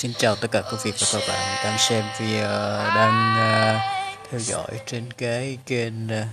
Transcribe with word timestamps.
Xin 0.00 0.12
chào 0.18 0.36
tất 0.36 0.50
cả 0.50 0.62
quý 0.62 0.76
vị 0.84 0.90
và 0.90 1.06
các 1.12 1.20
bạn 1.28 1.64
đang 1.64 1.78
xem 1.78 2.04
video, 2.18 2.48
đang 2.94 3.34
uh, 3.36 3.82
theo 4.30 4.40
dõi 4.40 4.80
trên 4.86 5.12
cái 5.12 5.58
kênh 5.66 6.06
uh, 6.06 6.26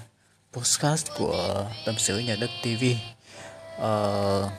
podcast 0.54 1.08
của 1.18 1.66
Tâm 1.86 1.96
sự 1.98 2.20
Nhà 2.20 2.36
Đất 2.42 2.50
TV. 2.64 2.84
Uh, 2.84 2.98
ờ, 3.80 4.50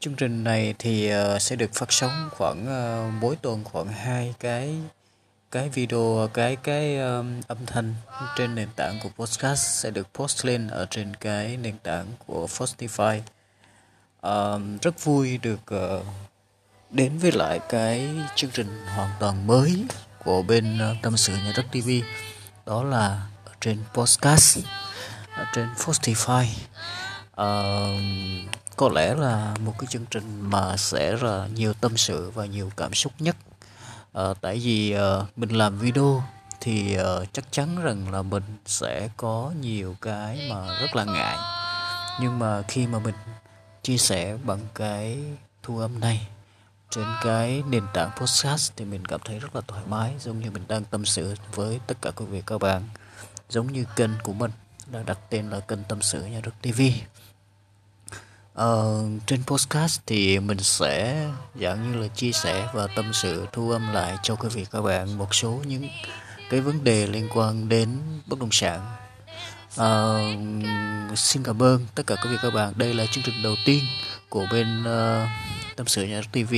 chương 0.00 0.14
trình 0.14 0.44
này 0.44 0.74
thì 0.78 1.12
uh, 1.14 1.42
sẽ 1.42 1.56
được 1.56 1.70
phát 1.74 1.92
sóng 1.92 2.28
khoảng 2.32 2.66
uh, 2.66 3.22
mỗi 3.22 3.36
tuần 3.36 3.64
khoảng 3.64 3.88
hai 3.88 4.34
cái 4.40 4.74
cái 5.50 5.68
video 5.68 6.28
cái 6.34 6.56
cái 6.56 6.98
um, 6.98 7.40
âm 7.48 7.66
thanh 7.66 7.94
trên 8.36 8.54
nền 8.54 8.68
tảng 8.76 8.98
của 9.02 9.08
podcast 9.08 9.82
sẽ 9.82 9.90
được 9.90 10.08
post 10.14 10.44
lên 10.44 10.68
ở 10.68 10.86
trên 10.90 11.16
cái 11.16 11.56
nền 11.56 11.78
tảng 11.78 12.06
của 12.26 12.46
Spotify. 12.46 13.20
Uh, 14.26 14.82
rất 14.82 15.04
vui 15.04 15.38
được 15.38 15.60
uh, 15.74 16.06
đến 16.94 17.18
với 17.18 17.32
lại 17.32 17.60
cái 17.68 18.10
chương 18.34 18.50
trình 18.50 18.86
hoàn 18.86 19.10
toàn 19.20 19.46
mới 19.46 19.84
của 20.24 20.42
bên 20.42 20.78
ờ, 20.78 20.94
tâm 21.02 21.16
sự 21.16 21.32
nhà 21.32 21.52
đất 21.56 21.66
TV 21.72 21.90
đó 22.66 22.82
là 22.82 23.26
ở 23.44 23.52
trên 23.60 23.78
podcast 23.94 24.58
ở 25.36 25.44
trên 25.54 25.68
Spotify. 25.76 26.46
Uh, 27.40 28.00
có 28.76 28.88
lẽ 28.88 29.14
là 29.14 29.54
một 29.64 29.72
cái 29.78 29.86
chương 29.90 30.04
trình 30.10 30.40
mà 30.40 30.76
sẽ 30.76 31.16
là 31.22 31.48
nhiều 31.54 31.72
tâm 31.72 31.96
sự 31.96 32.30
và 32.30 32.46
nhiều 32.46 32.70
cảm 32.76 32.94
xúc 32.94 33.12
nhất. 33.18 33.36
Uh, 34.18 34.36
tại 34.40 34.60
vì 34.64 34.96
uh, 34.96 35.38
mình 35.38 35.50
làm 35.50 35.78
video 35.78 36.22
thì 36.60 36.98
uh, 37.00 37.32
chắc 37.32 37.44
chắn 37.52 37.76
rằng 37.82 38.12
là 38.12 38.22
mình 38.22 38.42
sẽ 38.66 39.08
có 39.16 39.52
nhiều 39.60 39.96
cái 40.00 40.48
mà 40.50 40.78
rất 40.80 40.96
là 40.96 41.04
ngại. 41.04 41.36
Nhưng 42.20 42.38
mà 42.38 42.62
khi 42.68 42.86
mà 42.86 42.98
mình 42.98 43.14
chia 43.82 43.96
sẻ 43.96 44.36
bằng 44.44 44.60
cái 44.74 45.18
thu 45.62 45.78
âm 45.78 46.00
này 46.00 46.26
trên 46.94 47.04
cái 47.22 47.62
nền 47.70 47.82
tảng 47.94 48.10
podcast 48.16 48.72
thì 48.76 48.84
mình 48.84 49.04
cảm 49.04 49.20
thấy 49.24 49.38
rất 49.38 49.56
là 49.56 49.60
thoải 49.68 49.82
mái 49.88 50.14
giống 50.20 50.40
như 50.40 50.50
mình 50.50 50.64
đang 50.68 50.84
tâm 50.84 51.04
sự 51.04 51.34
với 51.54 51.80
tất 51.86 52.02
cả 52.02 52.10
quý 52.10 52.24
vị 52.24 52.42
các 52.46 52.58
bạn. 52.58 52.82
Giống 53.48 53.72
như 53.72 53.84
kênh 53.96 54.10
của 54.22 54.32
mình 54.32 54.50
đã 54.92 55.02
đặt 55.06 55.18
tên 55.30 55.50
là 55.50 55.60
kênh 55.60 55.84
tâm 55.88 56.02
sự 56.02 56.24
nhà 56.24 56.40
đất 56.42 56.54
TV 56.62 56.82
ờ, 58.54 59.04
trên 59.26 59.42
podcast 59.42 60.00
thì 60.06 60.38
mình 60.40 60.58
sẽ 60.58 61.28
dạng 61.60 61.92
như 61.92 61.98
là 61.98 62.08
chia 62.08 62.32
sẻ 62.32 62.68
và 62.74 62.86
tâm 62.86 63.12
sự 63.12 63.46
thu 63.52 63.70
âm 63.70 63.92
lại 63.92 64.16
cho 64.22 64.36
quý 64.36 64.48
vị 64.48 64.66
các 64.70 64.80
bạn 64.80 65.18
một 65.18 65.34
số 65.34 65.60
những 65.66 65.88
cái 66.50 66.60
vấn 66.60 66.84
đề 66.84 67.06
liên 67.06 67.28
quan 67.34 67.68
đến 67.68 67.98
bất 68.26 68.38
động 68.38 68.52
sản. 68.52 68.96
Uh, 69.74 71.18
xin 71.18 71.42
cảm 71.42 71.62
ơn 71.62 71.86
tất 71.94 72.02
cả 72.06 72.16
quý 72.24 72.30
vị 72.30 72.36
các 72.42 72.54
bạn. 72.54 72.72
Đây 72.76 72.94
là 72.94 73.06
chương 73.06 73.24
trình 73.24 73.42
đầu 73.42 73.54
tiên 73.64 73.84
của 74.28 74.46
bên 74.52 74.80
uh, 74.80 75.28
tâm 75.76 75.86
sự 75.86 76.04
nhà 76.04 76.20
đất 76.20 76.32
TV 76.32 76.54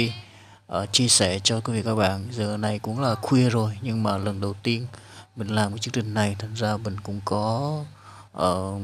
uh, 0.72 0.92
chia 0.92 1.08
sẻ 1.08 1.38
cho 1.44 1.60
quý 1.60 1.72
vị 1.72 1.82
các 1.82 1.94
bạn 1.94 2.28
giờ 2.30 2.56
này 2.56 2.78
cũng 2.78 3.00
là 3.00 3.14
khuya 3.14 3.50
rồi 3.50 3.78
nhưng 3.82 4.02
mà 4.02 4.18
lần 4.18 4.40
đầu 4.40 4.54
tiên 4.62 4.86
mình 5.36 5.48
làm 5.48 5.70
cái 5.70 5.78
chương 5.78 5.92
trình 5.92 6.14
này 6.14 6.36
thành 6.38 6.54
ra 6.54 6.76
mình 6.76 6.96
cũng 7.00 7.20
có 7.24 7.78
uh, 8.36 8.80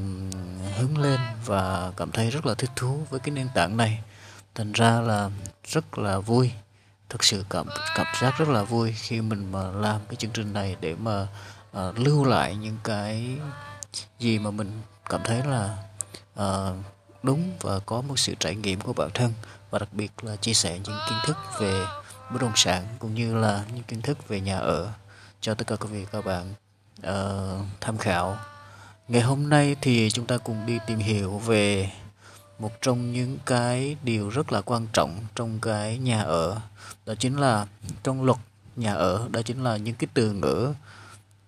hứng 0.76 0.98
lên 0.98 1.20
và 1.46 1.92
cảm 1.96 2.12
thấy 2.12 2.30
rất 2.30 2.46
là 2.46 2.54
thích 2.54 2.70
thú 2.76 3.06
với 3.10 3.20
cái 3.20 3.30
nền 3.30 3.48
tảng 3.54 3.76
này. 3.76 4.02
Thành 4.54 4.72
ra 4.72 5.00
là 5.00 5.30
rất 5.64 5.98
là 5.98 6.18
vui 6.18 6.52
thực 7.08 7.24
sự 7.24 7.44
cảm 7.50 7.66
cảm 7.94 8.06
giác 8.22 8.38
rất 8.38 8.48
là 8.48 8.62
vui 8.62 8.92
khi 8.92 9.20
mình 9.20 9.52
mà 9.52 9.70
làm 9.70 10.00
cái 10.08 10.16
chương 10.16 10.30
trình 10.30 10.52
này 10.52 10.76
để 10.80 10.94
mà 10.94 11.26
uh, 11.78 11.98
lưu 11.98 12.24
lại 12.24 12.56
những 12.56 12.76
cái 12.84 13.38
gì 14.18 14.38
mà 14.38 14.50
mình 14.50 14.82
cảm 15.04 15.20
thấy 15.24 15.42
là 15.44 15.76
uh, 16.40 16.76
đúng 17.22 17.52
và 17.60 17.78
có 17.78 18.00
một 18.00 18.18
sự 18.18 18.34
trải 18.40 18.54
nghiệm 18.54 18.80
của 18.80 18.92
bản 18.92 19.10
thân 19.14 19.32
và 19.70 19.78
đặc 19.78 19.88
biệt 19.92 20.12
là 20.22 20.36
chia 20.36 20.54
sẻ 20.54 20.78
những 20.84 20.98
kiến 21.08 21.18
thức 21.24 21.36
về 21.60 21.84
bất 22.32 22.42
động 22.42 22.52
sản 22.56 22.86
cũng 22.98 23.14
như 23.14 23.34
là 23.34 23.64
những 23.74 23.82
kiến 23.82 24.02
thức 24.02 24.28
về 24.28 24.40
nhà 24.40 24.58
ở 24.58 24.92
cho 25.40 25.54
tất 25.54 25.66
cả 25.66 25.76
quý 25.76 25.88
vị 25.88 26.06
các 26.12 26.24
bạn 26.24 26.54
uh, 27.00 27.66
tham 27.80 27.98
khảo. 27.98 28.36
Ngày 29.08 29.22
hôm 29.22 29.48
nay 29.48 29.76
thì 29.80 30.10
chúng 30.10 30.26
ta 30.26 30.38
cùng 30.38 30.66
đi 30.66 30.78
tìm 30.86 30.98
hiểu 30.98 31.38
về 31.38 31.90
một 32.58 32.72
trong 32.82 33.12
những 33.12 33.38
cái 33.46 33.96
điều 34.02 34.28
rất 34.28 34.52
là 34.52 34.60
quan 34.60 34.86
trọng 34.92 35.16
trong 35.34 35.58
cái 35.60 35.98
nhà 35.98 36.22
ở 36.22 36.60
đó 37.06 37.14
chính 37.18 37.36
là 37.36 37.66
trong 38.02 38.24
luật 38.24 38.38
nhà 38.76 38.94
ở 38.94 39.28
đó 39.30 39.42
chính 39.42 39.64
là 39.64 39.76
những 39.76 39.94
cái 39.94 40.08
từ 40.14 40.32
ngữ 40.32 40.74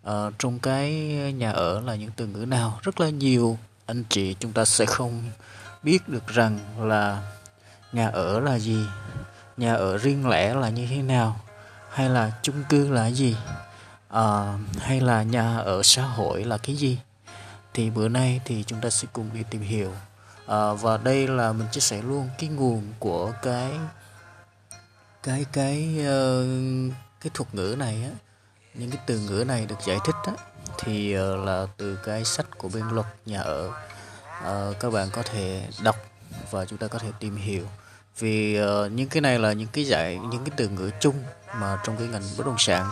uh, 0.06 0.12
trong 0.38 0.58
cái 0.58 0.92
nhà 1.32 1.50
ở 1.50 1.80
là 1.80 1.94
những 1.94 2.10
từ 2.16 2.26
ngữ 2.26 2.46
nào 2.46 2.78
rất 2.82 3.00
là 3.00 3.10
nhiều 3.10 3.58
anh 3.86 4.04
chị 4.08 4.36
chúng 4.40 4.52
ta 4.52 4.64
sẽ 4.64 4.86
không 4.86 5.30
biết 5.84 6.08
được 6.08 6.26
rằng 6.26 6.58
là 6.78 7.22
nhà 7.92 8.08
ở 8.08 8.40
là 8.40 8.58
gì 8.58 8.86
nhà 9.56 9.74
ở 9.74 9.98
riêng 9.98 10.28
lẻ 10.28 10.54
là 10.54 10.68
như 10.68 10.86
thế 10.90 11.02
nào 11.02 11.40
hay 11.90 12.08
là 12.08 12.32
chung 12.42 12.64
cư 12.68 12.88
là 12.88 13.06
gì 13.06 13.36
à, 14.14 14.58
hay 14.78 15.00
là 15.00 15.22
nhà 15.22 15.58
ở 15.58 15.82
xã 15.82 16.02
hội 16.02 16.44
là 16.44 16.58
cái 16.58 16.76
gì. 16.76 16.98
Thì 17.74 17.90
bữa 17.90 18.08
nay 18.08 18.40
thì 18.44 18.64
chúng 18.66 18.80
ta 18.80 18.90
sẽ 18.90 19.08
cùng 19.12 19.30
đi 19.34 19.42
tìm 19.50 19.62
hiểu. 19.62 19.92
À, 20.46 20.72
và 20.72 20.96
đây 20.96 21.28
là 21.28 21.52
mình 21.52 21.68
chia 21.72 21.80
sẻ 21.80 22.02
luôn 22.02 22.28
cái 22.38 22.48
nguồn 22.48 22.82
của 22.98 23.32
cái 23.42 23.72
cái 25.22 25.44
cái 25.52 25.98
uh, 26.00 26.94
cái 27.20 27.30
thuật 27.34 27.54
ngữ 27.54 27.76
này 27.78 28.02
á. 28.04 28.10
Những 28.74 28.90
cái 28.90 29.00
từ 29.06 29.18
ngữ 29.18 29.44
này 29.48 29.66
được 29.66 29.78
giải 29.86 29.98
thích 30.04 30.16
á 30.26 30.32
thì 30.78 31.18
uh, 31.18 31.46
là 31.46 31.66
từ 31.76 31.96
cái 31.96 32.24
sách 32.24 32.58
của 32.58 32.68
bên 32.68 32.88
luật 32.88 33.06
nhà 33.26 33.40
ở 33.40 33.70
uh, 34.44 34.80
các 34.80 34.92
bạn 34.92 35.08
có 35.12 35.22
thể 35.22 35.62
đọc 35.82 35.96
và 36.50 36.64
chúng 36.64 36.78
ta 36.78 36.86
có 36.86 36.98
thể 36.98 37.08
tìm 37.20 37.36
hiểu. 37.36 37.66
Vì 38.18 38.60
uh, 38.60 38.92
những 38.92 39.08
cái 39.08 39.20
này 39.20 39.38
là 39.38 39.52
những 39.52 39.68
cái 39.72 39.84
giải 39.84 40.18
những 40.30 40.44
cái 40.44 40.54
từ 40.56 40.68
ngữ 40.68 40.90
chung 41.00 41.22
mà 41.60 41.78
trong 41.84 41.96
cái 41.96 42.06
ngành 42.06 42.22
bất 42.38 42.46
động 42.46 42.58
sản 42.58 42.90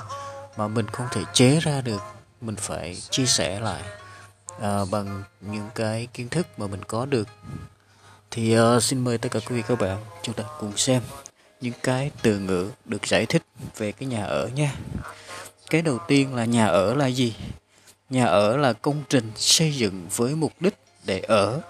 mà 0.56 0.68
mình 0.68 0.86
không 0.88 1.06
thể 1.10 1.22
chế 1.32 1.60
ra 1.60 1.80
được 1.80 2.02
mình 2.40 2.56
phải 2.56 2.96
chia 3.10 3.26
sẻ 3.26 3.60
lại 3.60 3.82
uh, 4.56 4.90
bằng 4.90 5.22
những 5.40 5.68
cái 5.74 6.08
kiến 6.14 6.28
thức 6.28 6.46
mà 6.56 6.66
mình 6.66 6.84
có 6.84 7.06
được. 7.06 7.28
Thì 8.30 8.58
uh, 8.60 8.82
xin 8.82 9.04
mời 9.04 9.18
tất 9.18 9.28
cả 9.32 9.40
quý 9.46 9.56
vị 9.56 9.62
các 9.68 9.78
bạn 9.78 9.98
chúng 10.22 10.34
ta 10.34 10.44
cùng 10.60 10.76
xem 10.76 11.02
những 11.60 11.74
cái 11.82 12.10
từ 12.22 12.38
ngữ 12.38 12.70
được 12.84 13.06
giải 13.06 13.26
thích 13.26 13.42
về 13.76 13.92
cái 13.92 14.08
nhà 14.08 14.24
ở 14.24 14.48
nha. 14.54 14.74
Cái 15.70 15.82
đầu 15.82 15.98
tiên 16.08 16.34
là 16.34 16.44
nhà 16.44 16.66
ở 16.66 16.94
là 16.94 17.06
gì? 17.06 17.36
Nhà 18.10 18.26
ở 18.26 18.56
là 18.56 18.72
công 18.72 19.02
trình 19.08 19.32
xây 19.36 19.74
dựng 19.74 20.06
với 20.16 20.34
mục 20.34 20.52
đích 20.60 20.74
để 21.04 21.20
ở 21.20 21.60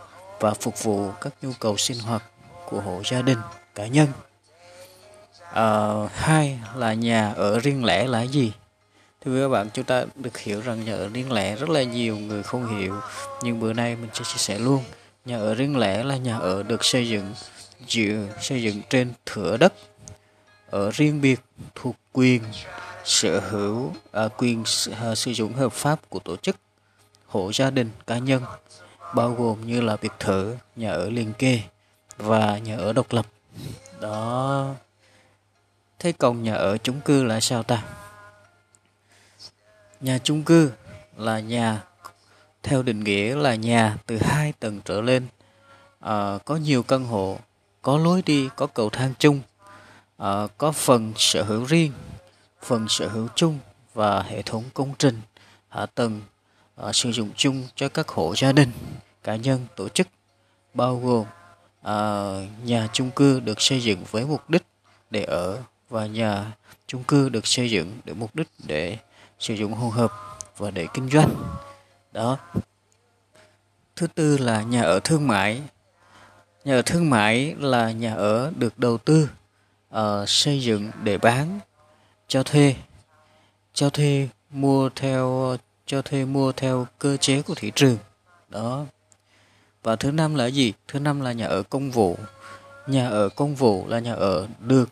và 0.41 0.55
phục 0.55 0.83
vụ 0.83 1.11
các 1.21 1.33
nhu 1.43 1.51
cầu 1.61 1.77
sinh 1.77 1.99
hoạt 1.99 2.23
của 2.67 2.81
hộ 2.81 3.03
gia 3.11 3.23
đình 3.23 3.39
cá 3.75 3.87
nhân. 3.87 4.09
À, 5.53 5.93
hai 6.15 6.59
là 6.77 6.95
nhà 6.95 7.33
ở 7.37 7.59
riêng 7.59 7.85
lẻ 7.85 8.07
là 8.07 8.23
gì? 8.23 8.53
Thưa 9.25 9.43
các 9.43 9.49
bạn 9.49 9.69
chúng 9.75 9.85
ta 9.85 10.05
được 10.17 10.39
hiểu 10.39 10.61
rằng 10.61 10.85
nhà 10.85 10.95
ở 10.95 11.09
riêng 11.09 11.33
lẻ 11.33 11.57
rất 11.57 11.69
là 11.71 11.83
nhiều 11.83 12.17
người 12.17 12.43
không 12.43 12.79
hiểu 12.79 12.95
nhưng 13.43 13.61
bữa 13.61 13.73
nay 13.73 13.97
mình 13.97 14.11
sẽ 14.15 14.25
chia 14.25 14.39
sẻ 14.39 14.59
luôn. 14.59 14.85
Nhà 15.25 15.39
ở 15.39 15.55
riêng 15.55 15.77
lẻ 15.77 16.05
là 16.05 16.17
nhà 16.17 16.39
ở 16.39 16.63
được 16.63 16.85
xây 16.85 17.09
dựng 17.09 17.35
dựa 17.89 18.27
xây 18.41 18.63
dựng 18.63 18.81
trên 18.91 19.13
thửa 19.27 19.57
đất 19.57 19.73
ở 20.71 20.91
riêng 20.91 21.21
biệt 21.21 21.41
thuộc 21.75 21.97
quyền 22.13 22.43
sở 23.05 23.41
hữu 23.41 23.93
à, 24.13 24.29
quyền 24.39 24.65
à, 25.01 25.15
sử 25.15 25.33
dụng 25.33 25.53
hợp 25.53 25.73
pháp 25.73 26.01
của 26.09 26.19
tổ 26.19 26.37
chức 26.37 26.57
hộ 27.27 27.53
gia 27.55 27.71
đình 27.71 27.91
cá 28.07 28.19
nhân 28.19 28.43
bao 29.15 29.35
gồm 29.35 29.67
như 29.67 29.81
là 29.81 29.97
biệt 30.03 30.13
thự 30.19 30.57
nhà 30.77 30.93
ở 30.93 31.11
liền 31.11 31.33
kề 31.33 31.61
và 32.17 32.59
nhà 32.59 32.77
ở 32.77 32.93
độc 32.93 33.13
lập. 33.13 33.27
Đó. 34.01 34.75
Thế 35.99 36.13
còn 36.13 36.43
nhà 36.43 36.55
ở 36.55 36.79
chung 36.79 37.01
cư 37.01 37.25
là 37.25 37.41
sao 37.41 37.63
ta? 37.63 37.85
Nhà 40.01 40.19
chung 40.19 40.43
cư 40.43 40.73
là 41.17 41.41
nhà 41.41 41.83
theo 42.63 42.83
định 42.83 43.05
nghĩa 43.05 43.35
là 43.35 43.55
nhà 43.55 43.97
từ 44.07 44.19
hai 44.23 44.53
tầng 44.61 44.81
trở 44.85 45.01
lên. 45.01 45.27
À, 46.01 46.39
có 46.45 46.57
nhiều 46.57 46.83
căn 46.83 47.05
hộ 47.05 47.39
có 47.83 47.99
lối 47.99 48.23
đi 48.27 48.49
có 48.57 48.67
cầu 48.67 48.91
thang 48.91 49.15
chung. 49.19 49.41
À, 50.19 50.47
có 50.59 50.73
phần 50.73 51.13
sở 51.17 51.43
hữu 51.43 51.65
riêng 51.65 51.93
phần 52.63 52.89
sở 52.89 53.09
hữu 53.09 53.29
chung 53.35 53.59
và 53.95 54.23
hệ 54.23 54.43
thống 54.43 54.65
công 54.75 54.95
trình. 54.99 55.21
Hạ 55.69 55.87
tầng 55.87 56.21
sử 56.93 57.13
dụng 57.13 57.31
chung 57.37 57.65
cho 57.75 57.89
các 57.89 58.09
hộ 58.09 58.35
gia 58.37 58.53
đình 58.53 58.71
cá 59.23 59.37
nhân 59.37 59.67
tổ 59.77 59.89
chức 59.89 60.07
bao 60.75 60.97
gồm 60.99 61.25
à, 61.83 61.97
nhà 62.65 62.89
chung 62.93 63.11
cư 63.11 63.41
được 63.41 63.61
xây 63.61 63.83
dựng 63.83 64.05
với 64.11 64.25
mục 64.25 64.51
đích 64.51 64.63
để 65.11 65.25
ở 65.25 65.59
và 65.89 66.07
nhà 66.07 66.53
chung 66.87 67.05
cư 67.05 67.29
được 67.29 67.47
xây 67.47 67.71
dựng 67.71 67.99
để 68.05 68.15
mục 68.15 68.35
đích 68.35 68.49
để 68.67 68.99
sử 69.39 69.55
dụng 69.55 69.73
hỗn 69.73 69.91
hợp 69.91 70.13
và 70.57 70.71
để 70.71 70.87
kinh 70.95 71.11
doanh. 71.11 71.35
Đó. 72.13 72.39
Thứ 73.97 74.07
tư 74.07 74.39
là 74.39 74.63
nhà 74.63 74.83
ở 74.83 75.01
thương 75.01 75.29
mại. 75.29 75.63
Nhà 76.65 76.75
ở 76.75 76.83
thương 76.83 77.11
mại 77.11 77.55
là 77.59 77.91
nhà 77.91 78.15
ở 78.15 78.53
được 78.57 78.79
đầu 78.79 78.99
tư 78.99 79.29
uh, 79.95 80.01
xây 80.29 80.61
dựng 80.61 80.91
để 81.03 81.19
bán 81.19 81.61
cho 82.29 82.43
thuê. 82.43 82.75
Cho 83.75 83.91
thuê 83.91 84.29
mua 84.51 84.89
theo 84.97 85.57
cho 85.93 86.03
thuê 86.03 86.25
mua 86.25 86.53
theo 86.53 86.87
cơ 86.99 87.17
chế 87.17 87.43
của 87.43 87.55
thị 87.55 87.73
trường. 87.75 87.99
Đó. 88.49 88.87
Và 89.83 89.97
thứ 89.97 90.11
năm 90.11 90.35
là 90.35 90.47
gì? 90.47 90.73
Thứ 90.89 90.99
năm 90.99 91.21
là 91.21 91.33
nhà 91.33 91.47
ở 91.47 91.63
công 91.63 91.91
vụ. 91.91 92.19
Nhà 92.87 93.09
ở 93.09 93.29
công 93.29 93.55
vụ 93.55 93.87
là 93.89 93.99
nhà 93.99 94.15
ở 94.15 94.47
được 94.61 94.89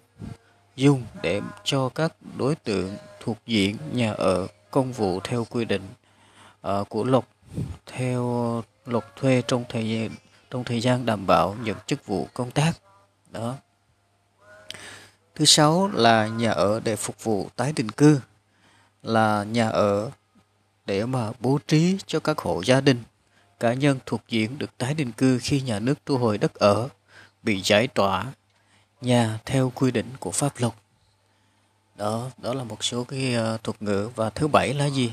dùng 0.76 1.02
để 1.22 1.40
cho 1.64 1.88
các 1.88 2.12
đối 2.36 2.54
tượng 2.54 2.96
thuộc 3.20 3.36
diện 3.46 3.76
nhà 3.92 4.12
ở 4.12 4.46
công 4.70 4.92
vụ 4.92 5.20
theo 5.20 5.46
quy 5.50 5.64
định 5.64 5.88
uh, 6.68 6.88
của 6.88 7.04
luật 7.04 7.24
theo 7.86 8.62
luật 8.86 9.04
thuê 9.16 9.42
trong 9.48 9.64
thời 9.68 9.90
gian 9.90 10.10
trong 10.50 10.64
thời 10.64 10.80
gian 10.80 11.06
đảm 11.06 11.26
bảo 11.26 11.56
những 11.64 11.78
chức 11.86 12.06
vụ 12.06 12.28
công 12.34 12.50
tác. 12.50 12.72
Đó. 13.30 13.54
Thứ 15.34 15.44
sáu 15.44 15.90
là 15.94 16.26
nhà 16.26 16.50
ở 16.50 16.80
để 16.84 16.96
phục 16.96 17.24
vụ 17.24 17.48
tái 17.56 17.72
định 17.76 17.88
cư 17.88 18.20
là 19.02 19.44
nhà 19.44 19.68
ở 19.68 20.10
để 20.90 21.06
mà 21.06 21.32
bố 21.40 21.58
trí 21.68 21.96
cho 22.06 22.20
các 22.20 22.38
hộ 22.38 22.62
gia 22.64 22.80
đình. 22.80 23.02
Cá 23.60 23.74
nhân 23.74 23.98
thuộc 24.06 24.20
diện 24.28 24.58
được 24.58 24.78
tái 24.78 24.94
định 24.94 25.12
cư 25.12 25.38
khi 25.42 25.60
nhà 25.60 25.78
nước 25.78 25.94
thu 26.06 26.18
hồi 26.18 26.38
đất 26.38 26.54
ở 26.54 26.88
bị 27.42 27.60
giải 27.64 27.88
tỏa 27.88 28.26
nhà 29.00 29.38
theo 29.44 29.72
quy 29.74 29.90
định 29.90 30.06
của 30.20 30.30
pháp 30.30 30.52
luật. 30.58 30.72
Đó 31.96 32.30
đó 32.38 32.54
là 32.54 32.64
một 32.64 32.84
số 32.84 33.04
cái 33.04 33.36
uh, 33.54 33.64
thuật 33.64 33.82
ngữ. 33.82 34.10
Và 34.16 34.30
thứ 34.30 34.48
bảy 34.48 34.74
là 34.74 34.86
gì? 34.86 35.12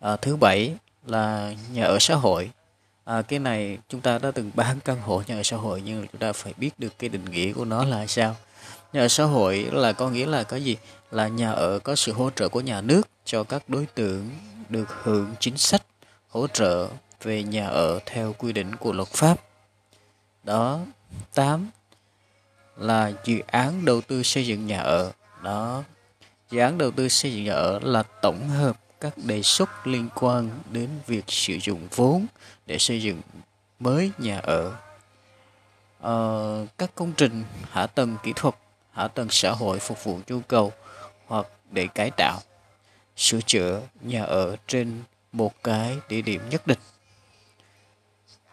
À, 0.00 0.16
thứ 0.16 0.36
bảy 0.36 0.74
là 1.06 1.54
nhà 1.72 1.84
ở 1.84 1.98
xã 2.00 2.14
hội. 2.14 2.50
À, 3.04 3.22
cái 3.22 3.38
này 3.38 3.78
chúng 3.88 4.00
ta 4.00 4.18
đã 4.18 4.30
từng 4.30 4.50
bán 4.54 4.80
căn 4.84 5.00
hộ 5.00 5.22
nhà 5.26 5.36
ở 5.36 5.42
xã 5.42 5.56
hội 5.56 5.82
nhưng 5.84 6.06
chúng 6.12 6.20
ta 6.20 6.32
phải 6.32 6.52
biết 6.56 6.70
được 6.78 6.98
cái 6.98 7.10
định 7.10 7.24
nghĩa 7.24 7.52
của 7.52 7.64
nó 7.64 7.84
là 7.84 8.06
sao. 8.06 8.36
Nhà 8.92 9.00
ở 9.00 9.08
xã 9.08 9.24
hội 9.24 9.68
là 9.72 9.92
có 9.92 10.10
nghĩa 10.10 10.26
là 10.26 10.42
cái 10.42 10.64
gì? 10.64 10.76
Là 11.10 11.28
nhà 11.28 11.50
ở 11.50 11.78
có 11.78 11.96
sự 11.96 12.12
hỗ 12.12 12.30
trợ 12.30 12.48
của 12.48 12.60
nhà 12.60 12.80
nước 12.80 13.08
cho 13.24 13.44
các 13.44 13.68
đối 13.68 13.86
tượng 13.86 14.30
được 14.68 14.88
hưởng 15.02 15.34
chính 15.40 15.56
sách 15.56 15.82
hỗ 16.28 16.46
trợ 16.46 16.88
về 17.22 17.42
nhà 17.42 17.68
ở 17.68 17.98
theo 18.06 18.32
quy 18.32 18.52
định 18.52 18.76
của 18.76 18.92
luật 18.92 19.08
pháp. 19.08 19.40
Đó 20.44 20.80
tám 21.34 21.70
là 22.76 23.12
dự 23.24 23.38
án 23.46 23.84
đầu 23.84 24.00
tư 24.00 24.22
xây 24.22 24.46
dựng 24.46 24.66
nhà 24.66 24.80
ở. 24.80 25.12
Đó 25.42 25.82
dự 26.50 26.58
án 26.58 26.78
đầu 26.78 26.90
tư 26.90 27.08
xây 27.08 27.34
dựng 27.34 27.44
nhà 27.44 27.52
ở 27.52 27.80
là 27.82 28.02
tổng 28.02 28.48
hợp 28.48 28.76
các 29.00 29.18
đề 29.18 29.42
xuất 29.42 29.86
liên 29.86 30.08
quan 30.14 30.50
đến 30.70 30.90
việc 31.06 31.24
sử 31.28 31.58
dụng 31.62 31.88
vốn 31.94 32.26
để 32.66 32.78
xây 32.78 33.02
dựng 33.02 33.20
mới 33.78 34.10
nhà 34.18 34.38
ở. 34.38 34.76
Ờ, 36.00 36.66
các 36.78 36.90
công 36.94 37.12
trình 37.16 37.44
hạ 37.70 37.86
tầng 37.86 38.16
kỹ 38.22 38.32
thuật 38.36 38.54
hạ 38.90 39.08
tầng 39.08 39.28
xã 39.30 39.50
hội 39.50 39.78
phục 39.78 40.04
vụ 40.04 40.20
nhu 40.26 40.40
cầu 40.40 40.72
hoặc 41.26 41.46
để 41.70 41.86
cải 41.94 42.10
tạo 42.10 42.40
sửa 43.18 43.40
chữa 43.40 43.82
nhà 44.00 44.24
ở 44.24 44.56
trên 44.66 45.02
một 45.32 45.62
cái 45.64 45.98
địa 46.08 46.22
điểm 46.22 46.48
nhất 46.50 46.66
định. 46.66 46.78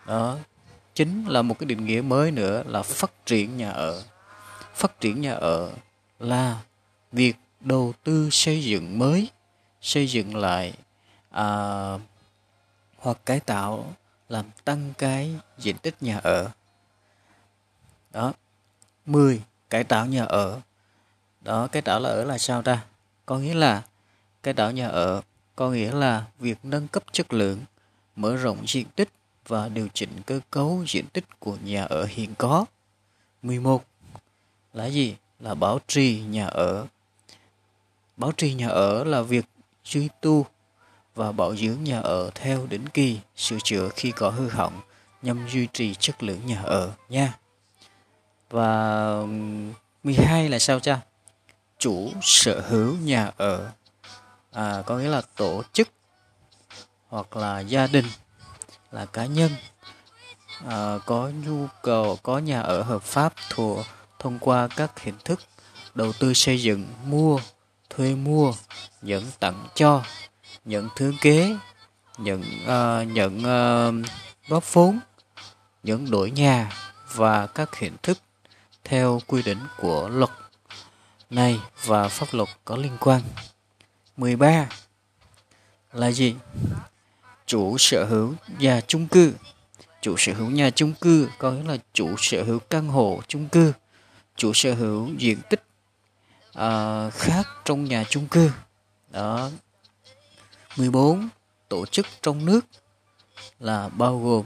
Đó 0.05 0.37
chính 0.95 1.25
là 1.25 1.41
một 1.41 1.59
cái 1.59 1.65
định 1.65 1.85
nghĩa 1.85 2.01
mới 2.01 2.31
nữa 2.31 2.63
là 2.65 2.81
phát 2.81 3.25
triển 3.25 3.57
nhà 3.57 3.71
ở. 3.71 4.03
Phát 4.75 4.99
triển 4.99 5.21
nhà 5.21 5.33
ở 5.33 5.71
là 6.19 6.61
việc 7.11 7.35
đầu 7.59 7.93
tư 8.03 8.29
xây 8.31 8.63
dựng 8.63 8.99
mới 8.99 9.29
xây 9.81 10.07
dựng 10.07 10.35
lại 10.35 10.73
à, 11.29 11.47
hoặc 12.97 13.17
cải 13.25 13.39
tạo 13.39 13.93
làm 14.29 14.45
tăng 14.63 14.93
cái 14.97 15.35
diện 15.57 15.77
tích 15.77 15.95
nhà 16.01 16.19
ở. 16.23 16.49
Đó 18.11 18.33
10 19.05 19.41
cải 19.69 19.83
tạo 19.83 20.05
nhà 20.05 20.25
ở. 20.25 20.59
Đó 21.41 21.67
cải 21.67 21.81
tạo 21.81 21.99
là 21.99 22.09
ở 22.09 22.23
là 22.23 22.37
sao 22.37 22.61
ta? 22.61 22.85
Có 23.25 23.37
nghĩa 23.37 23.53
là 23.53 23.83
cải 24.45 24.53
tạo 24.53 24.71
nhà 24.71 24.87
ở 24.87 25.21
có 25.55 25.69
nghĩa 25.69 25.91
là 25.91 26.25
việc 26.39 26.57
nâng 26.63 26.87
cấp 26.87 27.03
chất 27.11 27.33
lượng 27.33 27.59
mở 28.15 28.35
rộng 28.35 28.67
diện 28.67 28.87
tích 28.95 29.09
và 29.47 29.69
điều 29.69 29.87
chỉnh 29.93 30.09
cơ 30.25 30.39
cấu 30.51 30.83
diện 30.87 31.05
tích 31.13 31.39
của 31.39 31.57
nhà 31.63 31.83
ở 31.83 32.05
hiện 32.05 32.33
có 32.37 32.65
11 33.41 33.83
là 34.73 34.85
gì 34.85 35.15
là 35.39 35.55
bảo 35.55 35.79
trì 35.87 36.21
nhà 36.21 36.47
ở 36.47 36.85
bảo 38.17 38.31
trì 38.31 38.53
nhà 38.53 38.67
ở 38.67 39.03
là 39.03 39.21
việc 39.21 39.45
duy 39.85 40.09
tu 40.21 40.45
và 41.15 41.31
bảo 41.31 41.55
dưỡng 41.55 41.83
nhà 41.83 41.99
ở 41.99 42.29
theo 42.35 42.65
định 42.69 42.89
kỳ, 42.89 43.19
sửa 43.35 43.57
chữa 43.63 43.89
khi 43.95 44.11
có 44.11 44.29
hư 44.29 44.49
hỏng 44.49 44.81
nhằm 45.21 45.47
duy 45.49 45.67
trì 45.73 45.93
chất 45.93 46.23
lượng 46.23 46.45
nhà 46.45 46.61
ở 46.61 46.91
nha. 47.09 47.37
Và 48.49 49.21
12 50.03 50.49
là 50.49 50.59
sao 50.59 50.79
cha? 50.79 50.99
Chủ 51.77 52.11
sở 52.21 52.61
hữu 52.69 52.97
nhà 52.97 53.31
ở 53.37 53.71
à, 54.55 54.83
có 54.85 54.97
nghĩa 54.97 55.09
là 55.09 55.21
tổ 55.35 55.63
chức 55.73 55.87
hoặc 57.07 57.35
là 57.35 57.59
gia 57.59 57.87
đình 57.87 58.05
là 58.91 59.05
cá 59.05 59.25
nhân. 59.25 59.51
À, 60.67 60.97
có 61.05 61.31
nhu 61.45 61.67
cầu 61.83 62.19
có 62.23 62.37
nhà 62.37 62.61
ở 62.61 62.81
hợp 62.81 63.03
pháp 63.03 63.33
thuộc 63.49 63.85
thông 64.19 64.39
qua 64.39 64.67
các 64.75 64.99
hình 64.99 65.15
thức 65.25 65.39
đầu 65.95 66.13
tư 66.19 66.33
xây 66.33 66.61
dựng 66.61 66.85
mua 67.05 67.39
thuê 67.89 68.15
mua 68.15 68.53
nhận 69.01 69.23
tặng 69.39 69.67
cho 69.75 70.03
nhận 70.65 70.89
thư 70.95 71.13
kế 71.21 71.55
nhận 72.17 72.41
uh, 72.41 73.07
nhận 73.07 73.37
uh, 73.37 74.05
góp 74.47 74.73
vốn 74.73 74.99
nhận 75.83 76.11
đổi 76.11 76.31
nhà 76.31 76.71
và 77.13 77.47
các 77.47 77.75
hình 77.75 77.97
thức 78.03 78.17
theo 78.83 79.21
quy 79.27 79.41
định 79.41 79.59
của 79.77 80.09
luật 80.09 80.31
này 81.29 81.59
và 81.85 82.07
pháp 82.07 82.27
luật 82.31 82.49
có 82.65 82.75
liên 82.75 82.97
quan. 82.99 83.21
13 84.17 84.69
là 85.93 86.11
gì? 86.11 86.35
Chủ 87.45 87.77
sở 87.77 88.05
hữu 88.05 88.33
nhà 88.59 88.81
chung 88.87 89.07
cư. 89.07 89.33
Chủ 90.01 90.15
sở 90.17 90.33
hữu 90.33 90.49
nhà 90.49 90.69
chung 90.69 90.93
cư 91.01 91.29
có 91.37 91.51
nghĩa 91.51 91.63
là 91.63 91.77
chủ 91.93 92.15
sở 92.17 92.43
hữu 92.43 92.59
căn 92.59 92.87
hộ 92.87 93.21
chung 93.27 93.49
cư 93.49 93.73
chủ 94.35 94.53
sở 94.53 94.73
hữu 94.73 95.09
diện 95.17 95.37
tích 95.49 95.63
uh, 96.57 97.13
khác 97.13 97.47
trong 97.65 97.85
nhà 97.85 98.03
chung 98.09 98.27
cư. 98.27 98.51
Đó. 99.11 99.49
14 100.77 101.29
tổ 101.69 101.85
chức 101.85 102.05
trong 102.21 102.45
nước 102.45 102.65
là 103.59 103.89
bao 103.89 104.19
gồm 104.19 104.45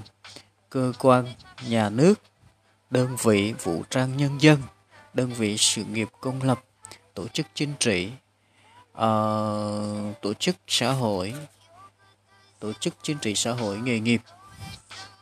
cơ 0.70 0.94
quan 1.00 1.26
nhà 1.68 1.90
nước 1.90 2.14
đơn 2.90 3.16
vị 3.24 3.54
vũ 3.64 3.84
trang 3.90 4.18
nhân 4.18 4.42
dân 4.42 4.62
đơn 5.14 5.34
vị 5.34 5.58
sự 5.58 5.84
nghiệp 5.84 6.10
công 6.22 6.44
lập 6.44 6.64
tổ 7.14 7.28
chức 7.28 7.46
chính 7.54 7.74
trị 7.80 8.12
uh, 9.00 10.22
tổ 10.22 10.34
chức 10.34 10.56
xã 10.68 10.92
hội. 10.92 11.34
Tổ 12.60 12.74
chức 12.74 12.94
chính 13.04 13.18
trị 13.18 13.36
xã 13.36 13.52
hội 13.52 13.78
nghề 13.78 14.00
nghiệp. 14.00 14.22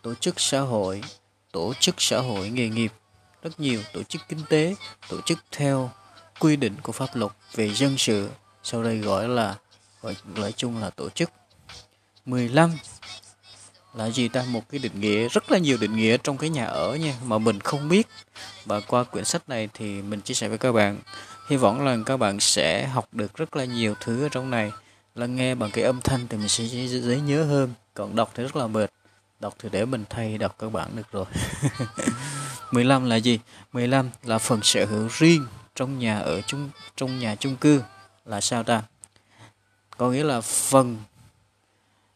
Tổ 0.01 0.15
chức 0.15 0.39
xã 0.39 0.59
hội 0.59 1.01
tổ 1.51 1.73
chức 1.79 1.95
xã 2.01 2.19
hội 2.19 2.49
nghề 2.49 2.69
nghiệp. 2.69 2.91
Rất 3.41 3.59
nhiều 3.59 3.81
tổ 3.93 4.03
chức 4.03 4.21
kinh 4.29 4.39
tế 4.49 4.75
tổ 5.09 5.21
chức 5.21 5.39
theo 5.51 5.91
quy 6.39 6.55
định 6.55 6.75
của 6.83 6.91
pháp 6.91 7.15
luật 7.15 7.31
về 7.55 7.73
dân 7.73 7.97
sự. 7.97 8.29
Sau 8.63 8.83
đây 8.83 8.97
gọi 8.97 9.27
là 9.27 9.55
gọi 10.01 10.15
nói 10.35 10.53
chung 10.57 10.77
là 10.77 10.89
tổ 10.89 11.09
chức. 11.09 11.31
15 12.25 12.71
là 13.93 14.09
gì 14.09 14.27
ta? 14.27 14.45
Một 14.49 14.69
cái 14.69 14.79
định 14.79 14.99
nghĩa 14.99 15.27
rất 15.29 15.51
là 15.51 15.57
nhiều 15.57 15.77
định 15.77 15.95
nghĩa 15.95 16.17
trong 16.23 16.37
cái 16.37 16.49
nhà 16.49 16.65
ở 16.65 16.95
nha 16.95 17.13
mà 17.25 17.37
mình 17.37 17.59
không 17.59 17.89
biết. 17.89 18.07
Và 18.65 18.79
qua 18.79 19.03
quyển 19.03 19.25
sách 19.25 19.49
này 19.49 19.69
thì 19.73 20.01
mình 20.01 20.21
chia 20.21 20.33
sẻ 20.33 20.47
với 20.47 20.57
các 20.57 20.71
bạn 20.71 20.99
hy 21.47 21.57
vọng 21.57 21.85
là 21.85 21.97
các 22.05 22.17
bạn 22.17 22.39
sẽ 22.39 22.87
học 22.87 23.07
được 23.11 23.35
rất 23.35 23.55
là 23.55 23.65
nhiều 23.65 23.95
thứ 24.01 24.25
ở 24.25 24.29
trong 24.29 24.51
này. 24.51 24.71
Là 25.15 25.25
nghe 25.25 25.55
bằng 25.55 25.71
cái 25.71 25.83
âm 25.83 26.01
thanh 26.01 26.27
thì 26.27 26.37
mình 26.37 26.49
sẽ 26.49 26.63
dễ 26.87 27.19
nhớ 27.19 27.43
hơn. 27.43 27.73
Còn 27.93 28.15
đọc 28.15 28.31
thì 28.35 28.43
rất 28.43 28.55
là 28.55 28.67
mệt. 28.67 28.91
Đọc 29.39 29.55
thì 29.59 29.69
để 29.71 29.85
mình 29.85 30.03
thay 30.09 30.37
đọc 30.37 30.55
các 30.59 30.71
bạn 30.71 30.95
được 30.95 31.11
rồi. 31.11 31.25
15 32.71 33.05
là 33.05 33.15
gì? 33.15 33.39
15 33.73 34.09
là 34.23 34.37
phần 34.37 34.59
sở 34.63 34.85
hữu 34.85 35.07
riêng 35.11 35.45
trong 35.75 35.99
nhà 35.99 36.19
ở 36.19 36.41
chung, 36.41 36.69
trong 36.95 37.19
nhà 37.19 37.35
chung 37.35 37.55
cư. 37.55 37.81
Là 38.25 38.41
sao 38.41 38.63
ta? 38.63 38.83
Có 39.97 40.11
nghĩa 40.11 40.23
là 40.23 40.41
phần 40.41 40.97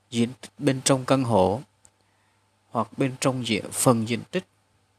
diện, 0.10 0.30
bên 0.58 0.82
trong 0.82 1.06
căn 1.06 1.24
hộ 1.24 1.62
hoặc 2.70 2.88
bên 2.98 3.16
trong 3.20 3.48
diện, 3.48 3.66
phần 3.72 4.10
diện 4.10 4.22
tích 4.32 4.46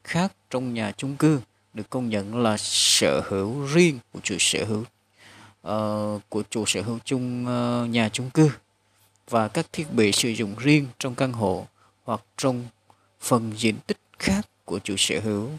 khác 0.04 0.32
trong 0.50 0.74
nhà 0.74 0.92
chung 0.96 1.16
cư 1.16 1.40
được 1.75 1.91
công 1.91 2.09
nhận 2.09 2.43
là 2.43 2.57
sở 2.59 3.21
hữu 3.29 3.67
riêng 3.67 3.99
của 4.12 4.21
chủ 4.23 4.37
sở 4.38 4.64
hữu 4.64 4.85
uh, 5.69 6.23
của 6.29 6.43
chủ 6.50 6.67
sở 6.67 6.83
hữu 6.83 6.99
chung 7.05 7.47
uh, 7.47 7.91
nhà 7.91 8.09
chung 8.09 8.31
cư 8.31 8.50
và 9.31 9.49
các 9.49 9.67
thiết 9.73 9.93
bị 9.93 10.12
sử 10.12 10.29
dụng 10.29 10.55
riêng 10.59 10.87
trong 10.99 11.14
căn 11.14 11.33
hộ 11.33 11.67
hoặc 12.05 12.21
trong 12.37 12.64
phần 13.21 13.52
diện 13.57 13.76
tích 13.87 13.99
khác 14.19 14.49
của 14.64 14.79
chủ 14.79 14.95
sở 14.99 15.21
hữu 15.21 15.50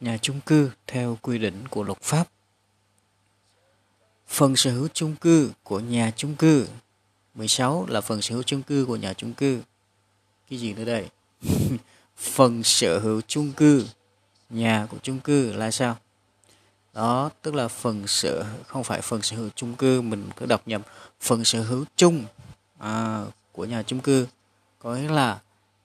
nhà 0.00 0.18
chung 0.22 0.40
cư 0.46 0.70
theo 0.86 1.18
quy 1.22 1.38
định 1.38 1.68
của 1.68 1.82
luật 1.82 2.00
pháp 2.02 2.28
Phần 4.28 4.56
sở 4.56 4.72
hữu 4.72 4.88
chung 4.94 5.16
cư 5.16 5.52
của 5.62 5.80
nhà 5.80 6.12
chung 6.16 6.36
cư 6.36 6.68
16 7.34 7.86
là 7.88 8.00
phần 8.00 8.22
sở 8.22 8.34
hữu 8.34 8.42
chung 8.42 8.62
cư 8.62 8.84
của 8.88 8.96
nhà 8.96 9.12
chung 9.12 9.34
cư 9.34 9.60
Cái 10.50 10.58
gì 10.58 10.72
nữa 10.72 10.84
đây? 10.84 11.08
phần 12.16 12.62
sở 12.62 12.98
hữu 12.98 13.20
chung 13.26 13.52
cư 13.52 13.86
nhà 14.50 14.86
của 14.90 14.96
chung 15.02 15.20
cư 15.20 15.52
là 15.52 15.70
sao? 15.70 15.96
Đó, 16.92 17.30
tức 17.42 17.54
là 17.54 17.68
phần 17.68 18.06
sở 18.06 18.44
không 18.66 18.84
phải 18.84 19.00
phần 19.00 19.22
sở 19.22 19.36
hữu 19.36 19.48
chung 19.54 19.74
cư 19.74 20.00
mình 20.00 20.30
cứ 20.36 20.46
đọc 20.46 20.62
nhầm 20.66 20.82
phần 21.20 21.44
sở 21.44 21.62
hữu 21.62 21.84
chung 21.96 22.24
à, 22.78 23.24
của 23.52 23.64
nhà 23.64 23.82
chung 23.82 24.00
cư 24.00 24.26
có 24.78 24.94
nghĩa 24.94 25.08
là 25.08 25.40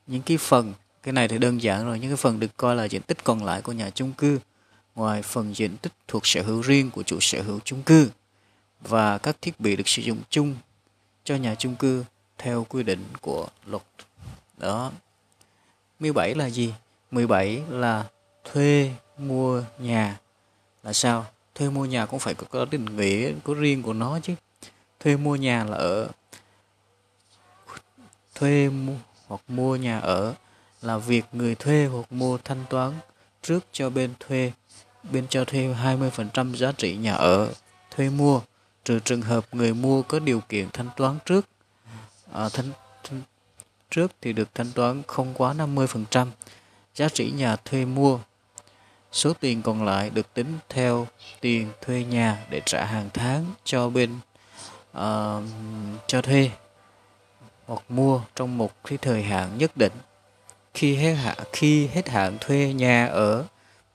những 0.07 0.21
cái 0.21 0.37
phần 0.37 0.73
cái 1.03 1.13
này 1.13 1.27
thì 1.27 1.37
đơn 1.37 1.61
giản 1.61 1.85
rồi 1.85 1.99
những 1.99 2.09
cái 2.09 2.17
phần 2.17 2.39
được 2.39 2.57
coi 2.57 2.75
là 2.75 2.85
diện 2.85 3.01
tích 3.01 3.23
còn 3.23 3.43
lại 3.43 3.61
của 3.61 3.71
nhà 3.71 3.89
chung 3.89 4.13
cư 4.13 4.39
ngoài 4.95 5.21
phần 5.21 5.55
diện 5.55 5.77
tích 5.77 5.93
thuộc 6.07 6.27
sở 6.27 6.41
hữu 6.41 6.61
riêng 6.61 6.91
của 6.91 7.03
chủ 7.03 7.19
sở 7.19 7.41
hữu 7.41 7.59
chung 7.65 7.83
cư 7.83 8.09
và 8.81 9.17
các 9.17 9.41
thiết 9.41 9.59
bị 9.59 9.75
được 9.75 9.87
sử 9.87 10.01
dụng 10.01 10.21
chung 10.29 10.55
cho 11.23 11.35
nhà 11.35 11.55
chung 11.55 11.75
cư 11.75 12.03
theo 12.37 12.65
quy 12.69 12.83
định 12.83 13.05
của 13.21 13.47
luật. 13.65 13.83
Đó. 14.57 14.91
17 15.99 16.35
là 16.35 16.49
gì? 16.49 16.73
17 17.11 17.61
là 17.69 18.05
thuê 18.53 18.91
mua 19.17 19.63
nhà 19.79 20.19
là 20.83 20.93
sao? 20.93 21.25
Thuê 21.55 21.69
mua 21.69 21.85
nhà 21.85 22.05
cũng 22.05 22.19
phải 22.19 22.33
có 22.33 22.65
định 22.65 22.85
nghĩa 22.97 23.31
có 23.43 23.53
riêng 23.53 23.83
của 23.83 23.93
nó 23.93 24.19
chứ. 24.23 24.33
Thuê 24.99 25.17
mua 25.17 25.35
nhà 25.35 25.63
là 25.63 25.77
ở 25.77 26.09
thuê 28.39 28.69
mua 28.69 28.93
hoặc 29.27 29.41
mua 29.47 29.75
nhà 29.75 29.99
ở 29.99 30.33
là 30.81 30.97
việc 30.97 31.25
người 31.31 31.55
thuê 31.55 31.85
hoặc 31.85 32.11
mua 32.11 32.37
thanh 32.37 32.65
toán 32.69 32.93
trước 33.41 33.65
cho 33.71 33.89
bên 33.89 34.13
thuê 34.19 34.51
bên 35.11 35.27
cho 35.29 35.45
thuê 35.45 35.75
20% 35.83 36.55
giá 36.55 36.71
trị 36.71 36.95
nhà 36.95 37.13
ở 37.13 37.53
thuê 37.91 38.09
mua 38.09 38.41
trừ 38.83 38.99
trường 38.99 39.21
hợp 39.21 39.45
người 39.51 39.73
mua 39.73 40.01
có 40.01 40.19
điều 40.19 40.41
kiện 40.49 40.69
thanh 40.73 40.89
toán 40.97 41.17
trước 41.25 41.45
à, 42.33 42.49
thanh, 42.49 42.71
thanh 43.03 43.21
trước 43.89 44.11
thì 44.21 44.33
được 44.33 44.49
thanh 44.55 44.71
toán 44.71 45.01
không 45.07 45.33
quá 45.33 45.53
50% 45.53 46.27
giá 46.95 47.09
trị 47.09 47.31
nhà 47.31 47.55
thuê 47.55 47.85
mua 47.85 48.19
số 49.11 49.33
tiền 49.33 49.61
còn 49.61 49.83
lại 49.83 50.09
được 50.09 50.33
tính 50.33 50.57
theo 50.69 51.07
tiền 51.41 51.71
thuê 51.81 52.03
nhà 52.03 52.45
để 52.49 52.61
trả 52.65 52.85
hàng 52.85 53.09
tháng 53.13 53.45
cho 53.63 53.89
bên 53.89 54.15
uh, 54.97 55.43
cho 56.07 56.21
thuê 56.21 56.51
hoặc 57.65 57.81
mua 57.89 58.21
trong 58.35 58.57
một 58.57 58.83
cái 58.83 58.97
thời 58.97 59.23
hạn 59.23 59.57
nhất 59.57 59.77
định 59.77 59.93
khi 60.73 60.95
hết 60.95 61.13
hạn 61.13 61.37
khi 61.53 61.87
hết 61.87 62.09
hạn 62.09 62.37
thuê 62.41 62.73
nhà 62.73 63.05
ở 63.05 63.45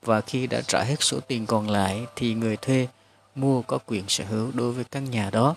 và 0.01 0.21
khi 0.21 0.47
đã 0.47 0.61
trả 0.61 0.83
hết 0.83 0.95
số 0.99 1.19
tiền 1.19 1.45
còn 1.45 1.69
lại 1.69 2.05
thì 2.15 2.33
người 2.33 2.57
thuê 2.57 2.87
mua 3.35 3.61
có 3.61 3.77
quyền 3.85 4.03
sở 4.07 4.23
hữu 4.25 4.51
đối 4.53 4.71
với 4.71 4.83
căn 4.83 5.11
nhà 5.11 5.29
đó. 5.29 5.55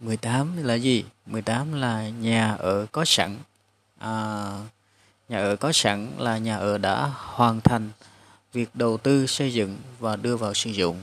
18 0.00 0.56
là 0.62 0.74
gì? 0.74 1.04
18 1.26 1.72
là 1.72 2.08
nhà 2.08 2.54
ở 2.54 2.86
có 2.92 3.04
sẵn. 3.04 3.36
À, 3.98 4.58
nhà 5.32 5.38
ở 5.38 5.56
có 5.56 5.72
sẵn 5.72 6.08
là 6.18 6.38
nhà 6.38 6.56
ở 6.56 6.78
đã 6.78 7.10
hoàn 7.16 7.60
thành 7.60 7.90
việc 8.52 8.68
đầu 8.74 8.96
tư 8.96 9.26
xây 9.26 9.54
dựng 9.54 9.76
và 9.98 10.16
đưa 10.16 10.36
vào 10.36 10.54
sử 10.54 10.70
dụng. 10.70 11.00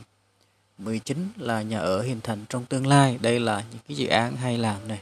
19 0.78 1.30
là 1.38 1.62
nhà 1.62 1.80
ở 1.80 2.02
hình 2.02 2.22
thành 2.22 2.46
trong 2.50 2.66
tương 2.66 2.88
lai. 2.88 3.18
Đây 3.22 3.40
là 3.40 3.64
những 3.72 3.80
cái 3.88 3.98
dự 3.98 4.08
án 4.08 4.36
hay 4.36 4.58
làm 4.58 4.88
này 4.88 5.02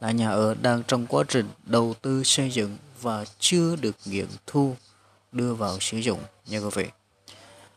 là 0.00 0.10
nhà 0.10 0.30
ở 0.30 0.54
đang 0.62 0.82
trong 0.82 1.06
quá 1.06 1.24
trình 1.28 1.48
đầu 1.66 1.94
tư 2.02 2.22
xây 2.24 2.50
dựng 2.50 2.76
và 3.00 3.24
chưa 3.38 3.76
được 3.76 3.96
nghiệm 4.04 4.28
thu 4.46 4.76
đưa 5.32 5.54
vào 5.54 5.80
sử 5.80 5.98
dụng 5.98 6.20
nha 6.46 6.58
quý 6.58 6.70
vị. 6.74 6.86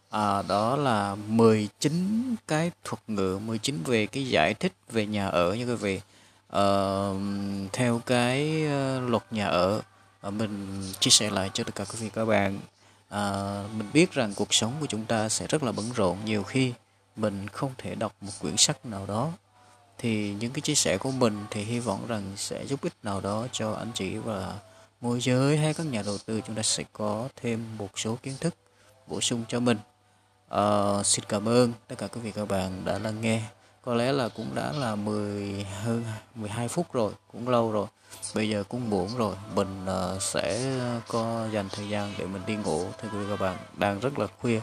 À, 0.09 0.41
đó 0.41 0.75
là 0.75 1.15
19 1.15 2.35
cái 2.47 2.71
thuật 2.83 3.01
ngữ 3.07 3.39
19 3.45 3.83
về 3.85 4.05
cái 4.05 4.27
giải 4.27 4.53
thích 4.53 4.73
về 4.91 5.05
nhà 5.05 5.27
ở 5.27 5.53
nha 5.53 5.65
quý 5.65 5.75
vị. 5.75 6.01
À, 6.49 6.65
theo 7.73 8.01
cái 8.05 8.65
ờ, 8.65 8.99
luật 8.99 9.23
nhà 9.31 9.47
ở 9.47 9.81
mình 10.29 10.83
chia 10.99 11.11
sẻ 11.11 11.29
lại 11.29 11.49
cho 11.53 11.63
tất 11.63 11.75
cả 11.75 11.85
quý 11.85 11.99
vị 11.99 12.09
các 12.13 12.25
bạn. 12.25 12.59
À, 13.09 13.63
mình 13.77 13.87
biết 13.93 14.11
rằng 14.11 14.33
cuộc 14.35 14.53
sống 14.53 14.73
của 14.79 14.85
chúng 14.85 15.05
ta 15.05 15.29
sẽ 15.29 15.47
rất 15.47 15.63
là 15.63 15.71
bận 15.71 15.91
rộn. 15.95 16.17
Nhiều 16.25 16.43
khi 16.43 16.73
mình 17.15 17.47
không 17.47 17.71
thể 17.77 17.95
đọc 17.95 18.15
một 18.21 18.31
quyển 18.41 18.57
sách 18.57 18.85
nào 18.85 19.05
đó. 19.05 19.31
Thì 19.97 20.33
những 20.33 20.51
cái 20.51 20.61
chia 20.61 20.75
sẻ 20.75 20.97
của 20.97 21.11
mình 21.11 21.45
thì 21.51 21.63
hy 21.63 21.79
vọng 21.79 22.07
rằng 22.07 22.23
sẽ 22.37 22.65
giúp 22.65 22.81
ích 22.81 22.93
nào 23.03 23.21
đó 23.21 23.47
cho 23.51 23.73
anh 23.73 23.91
chị 23.93 24.17
và 24.17 24.59
môi 25.01 25.21
giới 25.21 25.57
hay 25.57 25.73
các 25.73 25.85
nhà 25.85 26.01
đầu 26.05 26.17
tư. 26.17 26.41
Chúng 26.47 26.55
ta 26.55 26.61
sẽ 26.61 26.83
có 26.93 27.27
thêm 27.35 27.77
một 27.77 27.99
số 27.99 28.17
kiến 28.23 28.33
thức 28.39 28.55
bổ 29.07 29.21
sung 29.21 29.43
cho 29.47 29.59
mình. 29.59 29.77
À, 30.49 30.63
xin 31.03 31.25
cảm 31.29 31.47
ơn 31.47 31.73
tất 31.87 31.95
cả 31.97 32.07
quý 32.07 32.21
vị 32.21 32.31
các 32.31 32.47
bạn 32.47 32.85
đã 32.85 32.99
lắng 32.99 33.21
nghe 33.21 33.41
có 33.81 33.93
lẽ 33.93 34.11
là 34.11 34.29
cũng 34.29 34.55
đã 34.55 34.71
là 34.71 34.95
10 34.95 35.65
hơn 35.83 36.03
12 36.35 36.67
phút 36.67 36.93
rồi 36.93 37.13
cũng 37.31 37.49
lâu 37.49 37.71
rồi. 37.71 37.87
Bây 38.35 38.49
giờ 38.49 38.63
cũng 38.69 38.89
muộn 38.89 39.17
rồi. 39.17 39.35
Mình 39.55 39.85
uh, 39.85 40.21
sẽ 40.21 40.73
có 41.07 41.47
dành 41.51 41.69
thời 41.69 41.89
gian 41.89 42.13
để 42.17 42.25
mình 42.25 42.41
đi 42.45 42.55
ngủ 42.55 42.85
thưa 43.01 43.09
quý 43.09 43.17
vị 43.17 43.25
các 43.29 43.39
bạn. 43.39 43.57
Đang 43.77 43.99
rất 43.99 44.19
là 44.19 44.27
khuya 44.41 44.61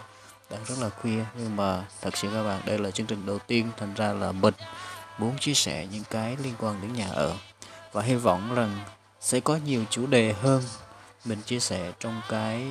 đang 0.50 0.64
rất 0.64 0.74
là 0.80 0.88
khuya. 0.88 1.24
Nhưng 1.38 1.56
mà 1.56 1.84
thật 2.00 2.16
sự 2.16 2.28
các 2.32 2.42
bạn 2.42 2.62
đây 2.66 2.78
là 2.78 2.90
chương 2.90 3.06
trình 3.06 3.26
đầu 3.26 3.38
tiên 3.38 3.70
thành 3.76 3.94
ra 3.94 4.12
là 4.12 4.32
mình 4.32 4.54
muốn 5.18 5.38
chia 5.38 5.54
sẻ 5.54 5.86
những 5.92 6.04
cái 6.10 6.36
liên 6.42 6.54
quan 6.60 6.82
đến 6.82 6.92
nhà 6.92 7.08
ở. 7.08 7.36
Và 7.92 8.02
hy 8.02 8.14
vọng 8.14 8.54
rằng 8.54 8.84
sẽ 9.20 9.40
có 9.40 9.56
nhiều 9.56 9.84
chủ 9.90 10.06
đề 10.06 10.32
hơn 10.32 10.62
mình 11.24 11.42
chia 11.42 11.60
sẻ 11.60 11.92
trong 12.00 12.20
cái 12.28 12.66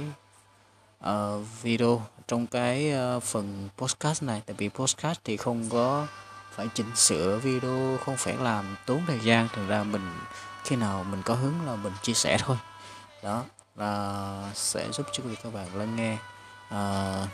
uh, 1.10 1.46
video 1.62 2.02
trong 2.28 2.48
cái 2.48 2.94
uh, 3.18 3.24
phần 3.24 3.70
podcast 3.78 4.24
này. 4.24 4.42
Tại 4.46 4.56
vì 4.58 4.70
podcast 4.70 5.20
thì 5.24 5.38
không 5.38 5.70
có 5.70 6.08
phải 6.58 6.68
chỉnh 6.74 6.96
sửa 6.96 7.38
video 7.38 7.98
không 8.06 8.18
phải 8.18 8.38
làm 8.38 8.76
tốn 8.86 9.02
thời 9.08 9.20
gian. 9.20 9.48
Thành 9.54 9.68
ra 9.68 9.84
mình 9.84 10.12
khi 10.64 10.76
nào 10.76 11.04
mình 11.04 11.22
có 11.22 11.34
hứng 11.34 11.66
là 11.66 11.76
mình 11.76 11.94
chia 12.02 12.14
sẻ 12.14 12.38
thôi. 12.40 12.58
Đó 13.24 13.44
là 13.76 14.52
sẽ 14.54 14.92
giúp 14.92 15.08
cho 15.12 15.24
quý 15.24 15.30
vị 15.30 15.36
các 15.44 15.54
bạn 15.54 15.76
lắng 15.76 15.96
nghe. 15.96 16.18
À, 16.70 17.28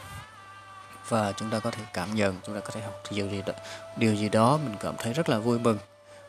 và 1.09 1.31
chúng 1.31 1.49
ta 1.49 1.59
có 1.59 1.71
thể 1.71 1.83
cảm 1.93 2.15
nhận 2.15 2.37
chúng 2.45 2.55
ta 2.55 2.61
có 2.61 2.69
thể 2.69 2.81
học 2.81 3.03
điều 3.11 3.29
gì 3.29 3.41
đó 3.45 3.53
điều 3.97 4.15
gì 4.15 4.29
đó 4.29 4.57
mình 4.57 4.75
cảm 4.79 4.95
thấy 4.97 5.13
rất 5.13 5.29
là 5.29 5.39
vui 5.39 5.59
mừng. 5.59 5.77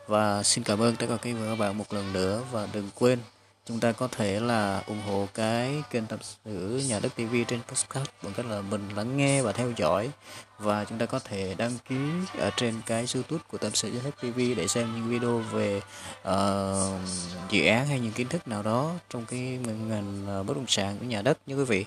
Và 0.06 0.42
xin 0.42 0.64
cảm 0.64 0.82
ơn 0.82 0.96
tất 0.96 1.06
cả 1.08 1.16
quý 1.22 1.32
vị 1.32 1.40
và 1.42 1.48
các 1.48 1.58
bạn 1.58 1.78
một 1.78 1.92
lần 1.92 2.12
nữa. 2.12 2.42
Và 2.50 2.68
đừng 2.72 2.90
quên 2.94 3.18
chúng 3.66 3.80
ta 3.80 3.92
có 3.92 4.08
thể 4.08 4.40
là 4.40 4.82
ủng 4.86 5.02
hộ 5.06 5.28
cái 5.34 5.82
kênh 5.90 6.06
tập 6.06 6.20
sử 6.22 6.82
nhà 6.88 7.00
đất 7.00 7.14
TV 7.14 7.34
trên 7.48 7.60
podcast 7.68 8.08
bằng 8.22 8.32
cách 8.36 8.46
là 8.46 8.60
mình 8.60 8.88
lắng 8.96 9.16
nghe 9.16 9.42
và 9.42 9.52
theo 9.52 9.72
dõi. 9.76 10.10
Và 10.58 10.84
chúng 10.84 10.98
ta 10.98 11.06
có 11.06 11.18
thể 11.18 11.54
đăng 11.58 11.78
ký 11.88 11.96
ở 12.38 12.50
trên 12.56 12.74
cái 12.86 13.06
YouTube 13.14 13.42
của 13.48 13.58
tập 13.58 13.70
sự 13.74 13.92
nhà 13.92 14.00
đất 14.04 14.14
TV 14.20 14.38
để 14.56 14.68
xem 14.68 14.94
những 14.94 15.08
video 15.08 15.38
về 15.38 15.80
uh, 16.28 17.08
dự 17.50 17.66
án 17.66 17.86
hay 17.86 18.00
những 18.00 18.12
kiến 18.12 18.28
thức 18.28 18.48
nào 18.48 18.62
đó 18.62 18.92
trong 19.10 19.26
cái 19.26 19.40
ngành 19.88 20.24
ờ, 20.26 20.42
bất 20.42 20.56
động 20.56 20.66
sản 20.68 20.96
của 20.98 21.04
nhà 21.04 21.22
đất 21.22 21.38
như 21.46 21.56
quý 21.56 21.64
vị. 21.64 21.84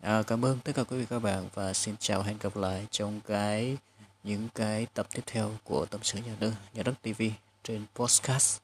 À, 0.00 0.22
cảm 0.26 0.44
ơn 0.44 0.58
tất 0.64 0.72
cả 0.74 0.82
quý 0.84 0.98
vị 0.98 1.06
các 1.10 1.18
bạn 1.18 1.48
và 1.54 1.72
xin 1.72 1.94
chào 2.00 2.22
hẹn 2.22 2.36
gặp 2.40 2.56
lại 2.56 2.86
trong 2.90 3.20
cái 3.26 3.76
những 4.24 4.48
cái 4.54 4.86
tập 4.94 5.06
tiếp 5.14 5.22
theo 5.26 5.50
của 5.64 5.86
tâm 5.86 6.00
sự 6.02 6.18
nhà 6.26 6.32
đất 6.40 6.52
nhà 6.74 6.82
đất 6.82 6.94
tv 7.02 7.22
trên 7.64 7.84
podcast. 7.94 8.63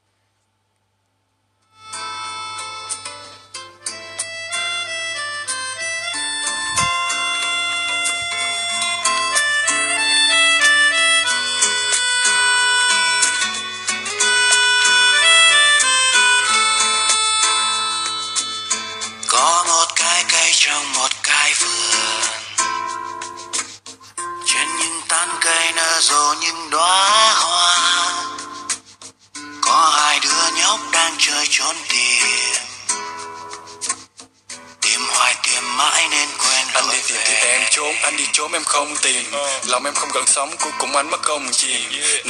Không 38.71 38.95
tìm 39.01 39.23
lòng 39.67 39.85
em 39.85 39.93
không 39.93 40.09
gần 40.13 40.23
sống 40.27 40.49
cuối 40.59 40.71
cùng 40.79 40.95
anh 40.95 41.09
mất 41.09 41.21
công 41.23 41.53
gì 41.53 41.85
nếu 41.91 42.21